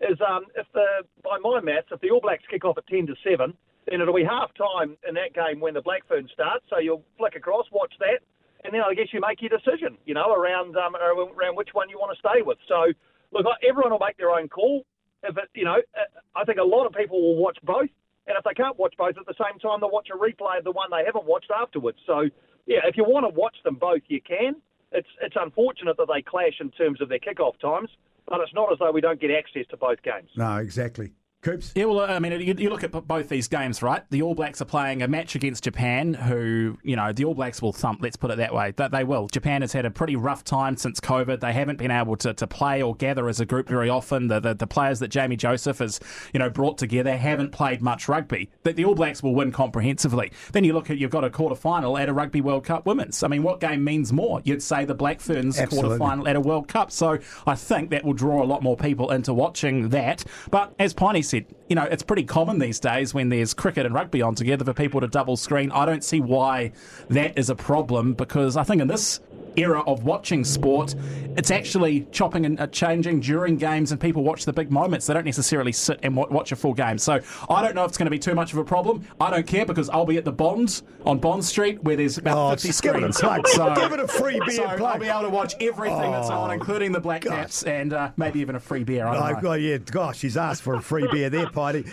is 0.00 0.18
um, 0.20 0.46
if 0.56 0.66
the 0.74 1.04
by 1.22 1.38
my 1.38 1.60
maths, 1.60 1.88
if 1.92 2.00
the 2.00 2.10
All 2.10 2.20
Blacks 2.20 2.42
kick 2.50 2.64
off 2.64 2.76
at 2.76 2.86
ten 2.86 3.06
to 3.06 3.14
seven, 3.22 3.54
then 3.88 4.00
it'll 4.00 4.14
be 4.14 4.24
half 4.24 4.50
time 4.54 4.96
in 5.08 5.14
that 5.14 5.34
game 5.34 5.60
when 5.60 5.74
the 5.74 5.82
Black 5.82 6.06
Ferns 6.08 6.30
start. 6.32 6.62
So 6.70 6.78
you'll 6.78 7.04
flick 7.18 7.34
across, 7.36 7.66
watch 7.72 7.92
that, 7.98 8.20
and 8.64 8.72
then 8.72 8.80
I 8.80 8.94
guess 8.94 9.08
you 9.12 9.20
make 9.20 9.40
your 9.42 9.50
decision, 9.50 9.98
you 10.06 10.14
know, 10.14 10.32
around 10.32 10.76
um, 10.76 10.94
around 10.96 11.56
which 11.56 11.70
one 11.72 11.88
you 11.90 11.98
want 11.98 12.16
to 12.16 12.20
stay 12.20 12.42
with. 12.42 12.58
So 12.68 12.92
look, 13.32 13.46
everyone 13.66 13.92
will 13.92 13.98
make 13.98 14.16
their 14.16 14.30
own 14.30 14.48
call. 14.48 14.84
If 15.22 15.36
it, 15.36 15.48
you 15.54 15.64
know, 15.64 15.78
uh, 15.94 16.38
I 16.38 16.44
think 16.44 16.58
a 16.58 16.64
lot 16.64 16.86
of 16.86 16.92
people 16.92 17.20
will 17.20 17.36
watch 17.36 17.58
both, 17.62 17.90
and 18.26 18.36
if 18.36 18.44
they 18.44 18.54
can't 18.54 18.78
watch 18.78 18.94
both 18.98 19.16
at 19.18 19.26
the 19.26 19.34
same 19.38 19.58
time, 19.58 19.80
they'll 19.80 19.90
watch 19.90 20.08
a 20.12 20.16
replay 20.16 20.58
of 20.58 20.64
the 20.64 20.72
one 20.72 20.88
they 20.90 21.04
haven't 21.04 21.26
watched 21.26 21.50
afterwards. 21.50 21.98
So 22.06 22.28
yeah, 22.66 22.80
if 22.84 22.96
you 22.96 23.04
want 23.04 23.24
to 23.24 23.34
watch 23.38 23.56
them 23.64 23.76
both, 23.76 24.02
you 24.08 24.20
can. 24.20 24.56
It's 24.92 25.08
it's 25.20 25.36
unfortunate 25.38 25.96
that 25.96 26.08
they 26.12 26.22
clash 26.22 26.60
in 26.60 26.70
terms 26.70 27.00
of 27.00 27.08
their 27.08 27.18
kickoff 27.18 27.58
times, 27.60 27.90
but 28.28 28.40
it's 28.40 28.54
not 28.54 28.70
as 28.72 28.78
though 28.78 28.92
we 28.92 29.00
don't 29.00 29.20
get 29.20 29.30
access 29.30 29.66
to 29.70 29.76
both 29.76 30.02
games. 30.02 30.30
No, 30.36 30.56
exactly. 30.56 31.12
Coops? 31.42 31.72
Yeah, 31.74 31.86
well, 31.86 32.00
I 32.08 32.20
mean, 32.20 32.40
you, 32.40 32.54
you, 32.56 32.70
look 32.70 32.84
at 32.84 32.92
both 32.92 33.28
these 33.28 33.48
games, 33.48 33.82
right? 33.82 34.08
The 34.10 34.22
All 34.22 34.36
Blacks 34.36 34.62
are 34.62 34.64
playing 34.64 35.02
a 35.02 35.08
match 35.08 35.34
against 35.34 35.64
Japan, 35.64 36.14
who, 36.14 36.78
you 36.84 36.94
know, 36.94 37.12
the 37.12 37.24
All 37.24 37.34
Blacks 37.34 37.60
will 37.60 37.72
thump, 37.72 37.98
let's 38.00 38.14
put 38.14 38.30
it 38.30 38.36
that 38.36 38.54
way. 38.54 38.72
That 38.76 38.92
they 38.92 39.02
will. 39.02 39.26
Japan 39.26 39.62
has 39.62 39.72
had 39.72 39.84
a 39.84 39.90
pretty 39.90 40.14
rough 40.14 40.44
time 40.44 40.76
since 40.76 41.00
COVID. 41.00 41.40
They 41.40 41.52
haven't 41.52 41.78
been 41.78 41.90
able 41.90 42.14
to, 42.18 42.32
to 42.32 42.46
play 42.46 42.80
or 42.80 42.94
gather 42.94 43.28
as 43.28 43.40
a 43.40 43.44
group 43.44 43.68
very 43.68 43.88
often. 43.88 44.28
The, 44.28 44.38
the, 44.38 44.54
the 44.54 44.68
players 44.68 45.00
that 45.00 45.08
Jamie 45.08 45.34
Joseph 45.34 45.78
has, 45.78 45.98
you 46.32 46.38
know, 46.38 46.48
brought 46.48 46.78
together 46.78 47.16
haven't 47.16 47.50
played 47.50 47.82
much 47.82 48.06
rugby. 48.06 48.48
But 48.62 48.76
the 48.76 48.84
All 48.84 48.94
Blacks 48.94 49.20
will 49.20 49.34
win 49.34 49.50
comprehensively. 49.50 50.30
Then 50.52 50.62
you 50.62 50.74
look 50.74 50.90
at, 50.90 50.98
you've 50.98 51.10
got 51.10 51.24
a 51.24 51.30
quarter 51.30 51.56
final 51.56 51.98
at 51.98 52.08
a 52.08 52.12
Rugby 52.12 52.40
World 52.40 52.64
Cup 52.64 52.86
Women's. 52.86 53.20
I 53.24 53.26
mean, 53.26 53.42
what 53.42 53.58
game 53.58 53.82
means 53.82 54.12
more? 54.12 54.40
You'd 54.44 54.62
say 54.62 54.84
the 54.84 54.94
Black 54.94 55.20
Ferns 55.20 55.60
quarter 55.60 55.98
final 55.98 56.28
at 56.28 56.36
a 56.36 56.40
World 56.40 56.68
Cup. 56.68 56.92
So 56.92 57.18
I 57.48 57.56
think 57.56 57.90
that 57.90 58.04
will 58.04 58.12
draw 58.12 58.44
a 58.44 58.46
lot 58.46 58.62
more 58.62 58.76
people 58.76 59.10
into 59.10 59.34
watching 59.34 59.88
that. 59.88 60.24
But 60.48 60.72
as 60.78 60.94
Piney 60.94 61.22
said, 61.32 61.46
you 61.68 61.74
know, 61.74 61.84
it's 61.84 62.02
pretty 62.02 62.24
common 62.24 62.58
these 62.58 62.78
days 62.78 63.14
when 63.14 63.30
there's 63.30 63.54
cricket 63.54 63.86
and 63.86 63.94
rugby 63.94 64.20
on 64.20 64.34
together 64.34 64.64
for 64.64 64.74
people 64.74 65.00
to 65.00 65.08
double 65.08 65.36
screen. 65.36 65.72
I 65.72 65.86
don't 65.86 66.04
see 66.04 66.20
why 66.20 66.72
that 67.08 67.38
is 67.38 67.48
a 67.48 67.54
problem 67.54 68.12
because 68.12 68.56
I 68.56 68.64
think 68.64 68.82
in 68.82 68.88
this 68.88 69.20
era 69.56 69.80
of 69.82 70.04
watching 70.04 70.44
sport, 70.44 70.94
it's 71.36 71.50
actually 71.50 72.06
chopping 72.10 72.46
and 72.46 72.60
uh, 72.60 72.66
changing 72.68 73.20
during 73.20 73.56
games, 73.56 73.92
and 73.92 74.00
people 74.00 74.22
watch 74.22 74.44
the 74.44 74.52
big 74.52 74.70
moments. 74.70 75.06
They 75.06 75.14
don't 75.14 75.24
necessarily 75.24 75.72
sit 75.72 76.00
and 76.02 76.14
watch 76.16 76.52
a 76.52 76.56
full 76.56 76.74
game. 76.74 76.98
So 76.98 77.20
I 77.48 77.62
don't 77.62 77.74
know 77.74 77.84
if 77.84 77.90
it's 77.90 77.98
going 77.98 78.06
to 78.06 78.10
be 78.10 78.18
too 78.18 78.34
much 78.34 78.52
of 78.52 78.58
a 78.58 78.64
problem. 78.64 79.06
I 79.20 79.30
don't 79.30 79.46
care 79.46 79.64
because 79.64 79.88
I'll 79.90 80.06
be 80.06 80.16
at 80.16 80.24
the 80.24 80.32
Bond 80.32 80.82
on 81.04 81.18
Bond 81.18 81.44
Street 81.44 81.82
where 81.82 81.96
there's 81.96 82.18
about 82.18 82.36
oh, 82.36 82.50
50 82.50 82.72
screens. 82.72 83.20
Give 83.20 83.30
it 83.30 83.46
So, 83.52 83.74
give 83.74 83.92
it 83.92 84.00
a 84.00 84.08
free 84.08 84.40
beer 84.46 84.56
so. 84.56 84.64
I'll 84.64 84.98
be 84.98 85.06
able 85.06 85.22
to 85.22 85.30
watch 85.30 85.54
everything 85.60 85.98
oh, 85.98 86.12
that's 86.12 86.30
on, 86.30 86.50
oh, 86.50 86.52
including 86.52 86.92
the 86.92 87.00
Black 87.00 87.22
Caps 87.22 87.62
and 87.64 87.92
uh, 87.92 88.10
maybe 88.16 88.40
even 88.40 88.56
a 88.56 88.60
free 88.60 88.84
beer. 88.84 89.06
I 89.06 89.34
oh, 89.42 89.52
yeah, 89.54 89.78
gosh, 89.78 90.20
he's 90.20 90.36
asked 90.36 90.62
for 90.62 90.74
a 90.74 90.82
free 90.82 91.08
beer 91.10 91.30
there, 91.30 91.48
Piney. 91.50 91.84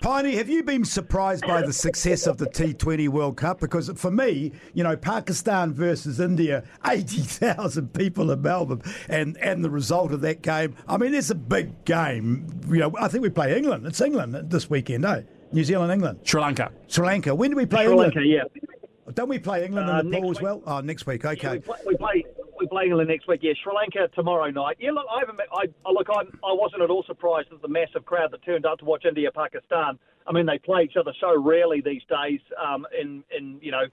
Piney, 0.00 0.36
have 0.36 0.48
you 0.48 0.62
been 0.62 0.84
surprised 0.84 1.44
by 1.44 1.60
the 1.60 1.72
success 1.72 2.28
of 2.28 2.38
the 2.38 2.46
T20 2.46 3.08
World 3.08 3.36
Cup? 3.36 3.58
Because 3.58 3.90
for 3.96 4.12
me, 4.12 4.52
you 4.72 4.84
know, 4.84 4.96
Pakistan 4.96 5.74
versus 5.74 6.20
India, 6.20 6.62
80,000 6.86 7.92
people 7.92 8.30
in 8.30 8.40
Melbourne, 8.40 8.80
and, 9.08 9.36
and 9.38 9.64
the 9.64 9.70
result 9.70 10.12
of 10.12 10.20
that 10.20 10.40
game, 10.42 10.76
I 10.86 10.98
mean, 10.98 11.14
it's 11.14 11.30
a 11.30 11.34
big 11.34 11.84
game. 11.84 12.46
You 12.68 12.78
know, 12.78 12.94
I 12.98 13.08
think 13.08 13.22
we 13.22 13.30
play 13.30 13.56
England. 13.56 13.86
It's 13.86 14.00
England 14.00 14.36
this 14.50 14.70
weekend, 14.70 15.04
eh? 15.04 15.22
New 15.50 15.64
Zealand, 15.64 15.92
England. 15.92 16.20
Sri 16.22 16.40
Lanka. 16.40 16.70
Sri 16.86 17.04
Lanka. 17.04 17.34
When 17.34 17.50
do 17.50 17.56
we 17.56 17.66
play 17.66 17.84
Sri 17.84 17.90
England? 17.92 18.14
Lanka, 18.14 18.28
yeah. 18.28 18.42
Don't 19.14 19.28
we 19.28 19.38
play 19.40 19.64
England 19.64 19.90
Uh, 19.90 19.98
in 20.00 20.06
the 20.06 20.10
next 20.12 20.22
pool 20.22 20.30
as 20.30 20.40
well? 20.40 20.62
Oh, 20.66 20.80
next 20.80 21.06
week. 21.06 21.24
Okay. 21.24 21.54
We 21.54 21.58
play, 21.60 21.76
we 21.86 21.96
play 21.96 22.24
we 22.36 22.37
play 22.68 22.84
England 22.84 23.08
next 23.08 23.28
week. 23.28 23.40
Yeah, 23.42 23.52
Sri 23.62 23.72
Lanka 23.74 24.08
tomorrow 24.14 24.50
night. 24.50 24.76
Yeah, 24.80 24.92
look, 24.92 25.06
I 25.10 25.20
haven't. 25.20 25.40
I, 25.40 25.64
I 25.86 25.90
look, 25.92 26.08
I'm, 26.08 26.28
I 26.44 26.52
wasn't 26.52 26.82
at 26.82 26.90
all 26.90 27.04
surprised 27.06 27.48
at 27.52 27.62
the 27.62 27.68
massive 27.68 28.04
crowd 28.04 28.30
that 28.32 28.44
turned 28.44 28.66
up 28.66 28.78
to 28.78 28.84
watch 28.84 29.04
India 29.04 29.30
Pakistan. 29.30 29.98
I 30.26 30.32
mean, 30.32 30.46
they 30.46 30.58
play 30.58 30.82
each 30.82 30.96
other 30.96 31.12
so 31.20 31.40
rarely 31.40 31.80
these 31.80 32.02
days 32.08 32.40
um, 32.62 32.86
in 32.98 33.24
in 33.36 33.58
you 33.62 33.72
know 33.72 33.84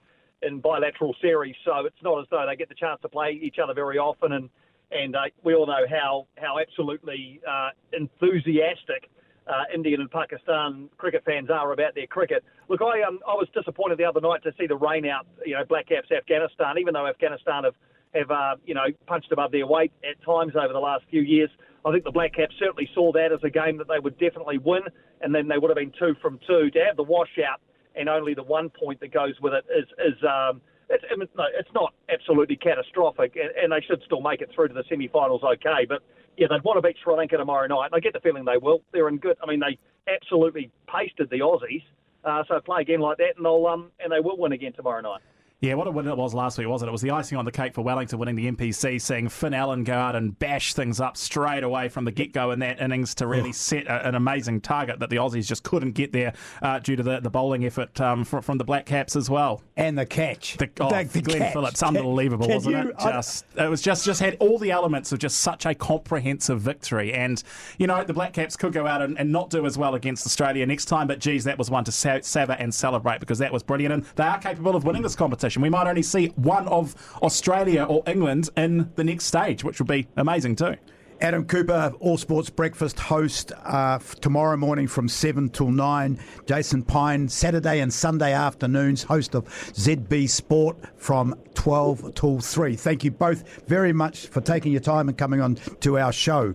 in 0.42 0.60
bilateral 0.60 1.14
series. 1.20 1.56
So 1.64 1.86
it's 1.86 2.02
not 2.02 2.20
as 2.20 2.26
though 2.30 2.44
they 2.48 2.56
get 2.56 2.68
the 2.68 2.74
chance 2.74 3.00
to 3.02 3.08
play 3.08 3.38
each 3.42 3.56
other 3.62 3.74
very 3.74 3.98
often. 3.98 4.32
And 4.32 4.50
and 4.90 5.16
uh, 5.16 5.22
we 5.42 5.54
all 5.54 5.66
know 5.66 5.84
how 5.88 6.26
how 6.36 6.58
absolutely 6.58 7.40
uh, 7.48 7.70
enthusiastic 7.92 9.10
uh, 9.46 9.62
Indian 9.74 10.00
and 10.00 10.10
Pakistan 10.10 10.88
cricket 10.98 11.22
fans 11.24 11.50
are 11.50 11.72
about 11.72 11.94
their 11.94 12.06
cricket. 12.06 12.44
Look, 12.68 12.82
I 12.82 13.02
um, 13.02 13.20
I 13.26 13.34
was 13.34 13.48
disappointed 13.54 13.98
the 13.98 14.04
other 14.04 14.20
night 14.20 14.42
to 14.42 14.52
see 14.58 14.66
the 14.66 14.76
rain 14.76 15.06
out, 15.06 15.26
you 15.44 15.54
know, 15.54 15.64
Black 15.64 15.88
Caps 15.88 16.10
Afghanistan, 16.10 16.76
even 16.78 16.94
though 16.94 17.06
Afghanistan 17.06 17.64
have 17.64 17.74
have 18.16 18.30
uh, 18.30 18.56
you 18.64 18.74
know 18.74 18.86
punched 19.06 19.32
above 19.32 19.52
their 19.52 19.66
weight 19.66 19.92
at 20.08 20.22
times 20.24 20.52
over 20.56 20.72
the 20.72 20.80
last 20.80 21.04
few 21.10 21.22
years. 21.22 21.50
I 21.84 21.92
think 21.92 22.04
the 22.04 22.10
Black 22.10 22.34
Caps 22.34 22.54
certainly 22.58 22.88
saw 22.94 23.12
that 23.12 23.32
as 23.32 23.38
a 23.44 23.50
game 23.50 23.76
that 23.78 23.86
they 23.86 24.00
would 24.00 24.18
definitely 24.18 24.58
win, 24.58 24.82
and 25.20 25.34
then 25.34 25.46
they 25.46 25.58
would 25.58 25.70
have 25.70 25.76
been 25.76 25.92
two 25.98 26.14
from 26.20 26.40
two. 26.46 26.70
To 26.70 26.84
have 26.84 26.96
the 26.96 27.04
washout 27.04 27.60
and 27.94 28.08
only 28.08 28.34
the 28.34 28.42
one 28.42 28.70
point 28.70 29.00
that 29.00 29.12
goes 29.12 29.34
with 29.40 29.52
it 29.52 29.64
is 29.70 29.86
is 29.98 30.22
um, 30.24 30.60
it's, 30.88 31.04
no, 31.36 31.44
it's 31.58 31.68
not 31.74 31.94
absolutely 32.12 32.56
catastrophic, 32.56 33.36
and, 33.36 33.50
and 33.56 33.72
they 33.72 33.84
should 33.86 34.02
still 34.04 34.20
make 34.20 34.40
it 34.40 34.50
through 34.54 34.68
to 34.68 34.74
the 34.74 34.84
semi-finals 34.88 35.42
okay. 35.42 35.84
But 35.88 36.02
yeah, 36.36 36.46
they'd 36.48 36.62
want 36.62 36.76
to 36.76 36.82
beat 36.82 36.96
Sri 37.02 37.14
Lanka 37.14 37.36
tomorrow 37.36 37.66
night, 37.66 37.86
and 37.86 37.94
I 37.94 38.00
get 38.00 38.12
the 38.12 38.20
feeling 38.20 38.44
they 38.44 38.58
will. 38.58 38.82
They're 38.92 39.08
in 39.08 39.18
good. 39.18 39.36
I 39.42 39.46
mean, 39.46 39.60
they 39.60 39.78
absolutely 40.12 40.70
pasted 40.86 41.30
the 41.30 41.40
Aussies. 41.40 41.82
Uh, 42.24 42.42
so 42.48 42.60
play 42.60 42.82
again 42.82 43.00
like 43.00 43.18
that, 43.18 43.36
and 43.36 43.44
they'll 43.44 43.66
um, 43.66 43.90
and 44.00 44.12
they 44.12 44.20
will 44.20 44.36
win 44.36 44.52
again 44.52 44.72
tomorrow 44.72 45.00
night. 45.00 45.20
Yeah, 45.62 45.72
what 45.72 45.86
a 45.86 45.90
win 45.90 46.06
it 46.06 46.14
was 46.18 46.34
last 46.34 46.58
week, 46.58 46.68
wasn't 46.68 46.88
it? 46.88 46.90
It 46.90 46.92
was 46.92 47.00
the 47.00 47.12
icing 47.12 47.38
on 47.38 47.46
the 47.46 47.50
cake 47.50 47.72
for 47.72 47.80
Wellington 47.80 48.18
winning 48.18 48.34
the 48.36 48.52
NPC, 48.52 49.00
seeing 49.00 49.26
Finn 49.30 49.54
Allen 49.54 49.84
go 49.84 49.94
out 49.94 50.14
and 50.14 50.38
bash 50.38 50.74
things 50.74 51.00
up 51.00 51.16
straight 51.16 51.64
away 51.64 51.88
from 51.88 52.04
the 52.04 52.12
get 52.12 52.34
go 52.34 52.50
in 52.50 52.58
that 52.58 52.78
innings 52.78 53.14
to 53.14 53.26
really 53.26 53.52
set 53.52 53.86
a, 53.86 54.06
an 54.06 54.14
amazing 54.14 54.60
target 54.60 54.98
that 54.98 55.08
the 55.08 55.16
Aussies 55.16 55.46
just 55.46 55.62
couldn't 55.62 55.92
get 55.92 56.12
there 56.12 56.34
uh, 56.60 56.78
due 56.80 56.94
to 56.94 57.02
the, 57.02 57.20
the 57.20 57.30
bowling 57.30 57.64
effort 57.64 57.98
um, 58.02 58.22
from, 58.22 58.42
from 58.42 58.58
the 58.58 58.64
Black 58.64 58.84
Caps 58.84 59.16
as 59.16 59.30
well. 59.30 59.62
And 59.78 59.96
the 59.96 60.04
catch. 60.04 60.58
The, 60.58 60.68
oh, 60.78 60.90
The- 60.90 61.04
the 61.10 61.22
Glenn 61.22 61.38
catch. 61.38 61.52
Phillips, 61.54 61.82
unbelievable, 61.82 62.48
can 62.48 62.56
wasn't 62.56 62.74
you- 62.76 62.90
it? 62.90 62.96
I- 62.98 63.12
Just 63.12 63.46
it 63.56 63.68
was 63.70 63.80
just 63.80 64.04
just 64.04 64.20
had 64.20 64.36
all 64.40 64.58
the 64.58 64.70
elements 64.72 65.10
of 65.12 65.18
just 65.20 65.38
such 65.38 65.64
a 65.64 65.74
comprehensive 65.74 66.60
victory. 66.60 67.14
And 67.14 67.42
you 67.78 67.86
know 67.86 68.04
the 68.04 68.12
Black 68.12 68.34
Caps 68.34 68.56
could 68.58 68.74
go 68.74 68.86
out 68.86 69.00
and, 69.00 69.18
and 69.18 69.32
not 69.32 69.48
do 69.48 69.64
as 69.64 69.78
well 69.78 69.94
against 69.94 70.26
Australia 70.26 70.66
next 70.66 70.84
time, 70.84 71.06
but 71.06 71.18
geez, 71.18 71.44
that 71.44 71.56
was 71.56 71.70
one 71.70 71.84
to 71.84 71.92
sa- 71.92 72.18
savor 72.20 72.52
and 72.58 72.74
celebrate 72.74 73.20
because 73.20 73.38
that 73.38 73.54
was 73.54 73.62
brilliant. 73.62 73.94
And 73.94 74.04
they 74.16 74.24
are 74.24 74.38
capable 74.38 74.76
of 74.76 74.84
winning 74.84 75.00
this 75.00 75.16
competition. 75.16 75.45
We 75.62 75.70
might 75.70 75.86
only 75.86 76.02
see 76.02 76.28
one 76.36 76.66
of 76.68 76.94
Australia 77.22 77.84
or 77.84 78.02
England 78.06 78.50
in 78.56 78.90
the 78.96 79.04
next 79.04 79.26
stage, 79.26 79.62
which 79.62 79.78
would 79.78 79.88
be 79.88 80.08
amazing 80.16 80.56
too. 80.56 80.76
Adam 81.20 81.46
Cooper, 81.46 81.92
All 82.00 82.18
Sports 82.18 82.50
Breakfast 82.50 83.00
host 83.00 83.52
uh, 83.64 83.98
tomorrow 84.20 84.56
morning 84.56 84.86
from 84.86 85.08
7 85.08 85.48
till 85.48 85.70
9. 85.70 86.18
Jason 86.46 86.82
Pine, 86.82 87.28
Saturday 87.28 87.80
and 87.80 87.92
Sunday 87.92 88.32
afternoons, 88.34 89.02
host 89.02 89.34
of 89.34 89.44
ZB 89.44 90.28
Sport 90.28 90.76
from 90.96 91.34
12 91.54 92.14
till 92.14 92.40
3. 92.40 92.76
Thank 92.76 93.04
you 93.04 93.10
both 93.10 93.64
very 93.66 93.92
much 93.92 94.26
for 94.26 94.40
taking 94.42 94.72
your 94.72 94.82
time 94.82 95.08
and 95.08 95.16
coming 95.16 95.40
on 95.40 95.54
to 95.80 95.98
our 95.98 96.12
show. 96.12 96.54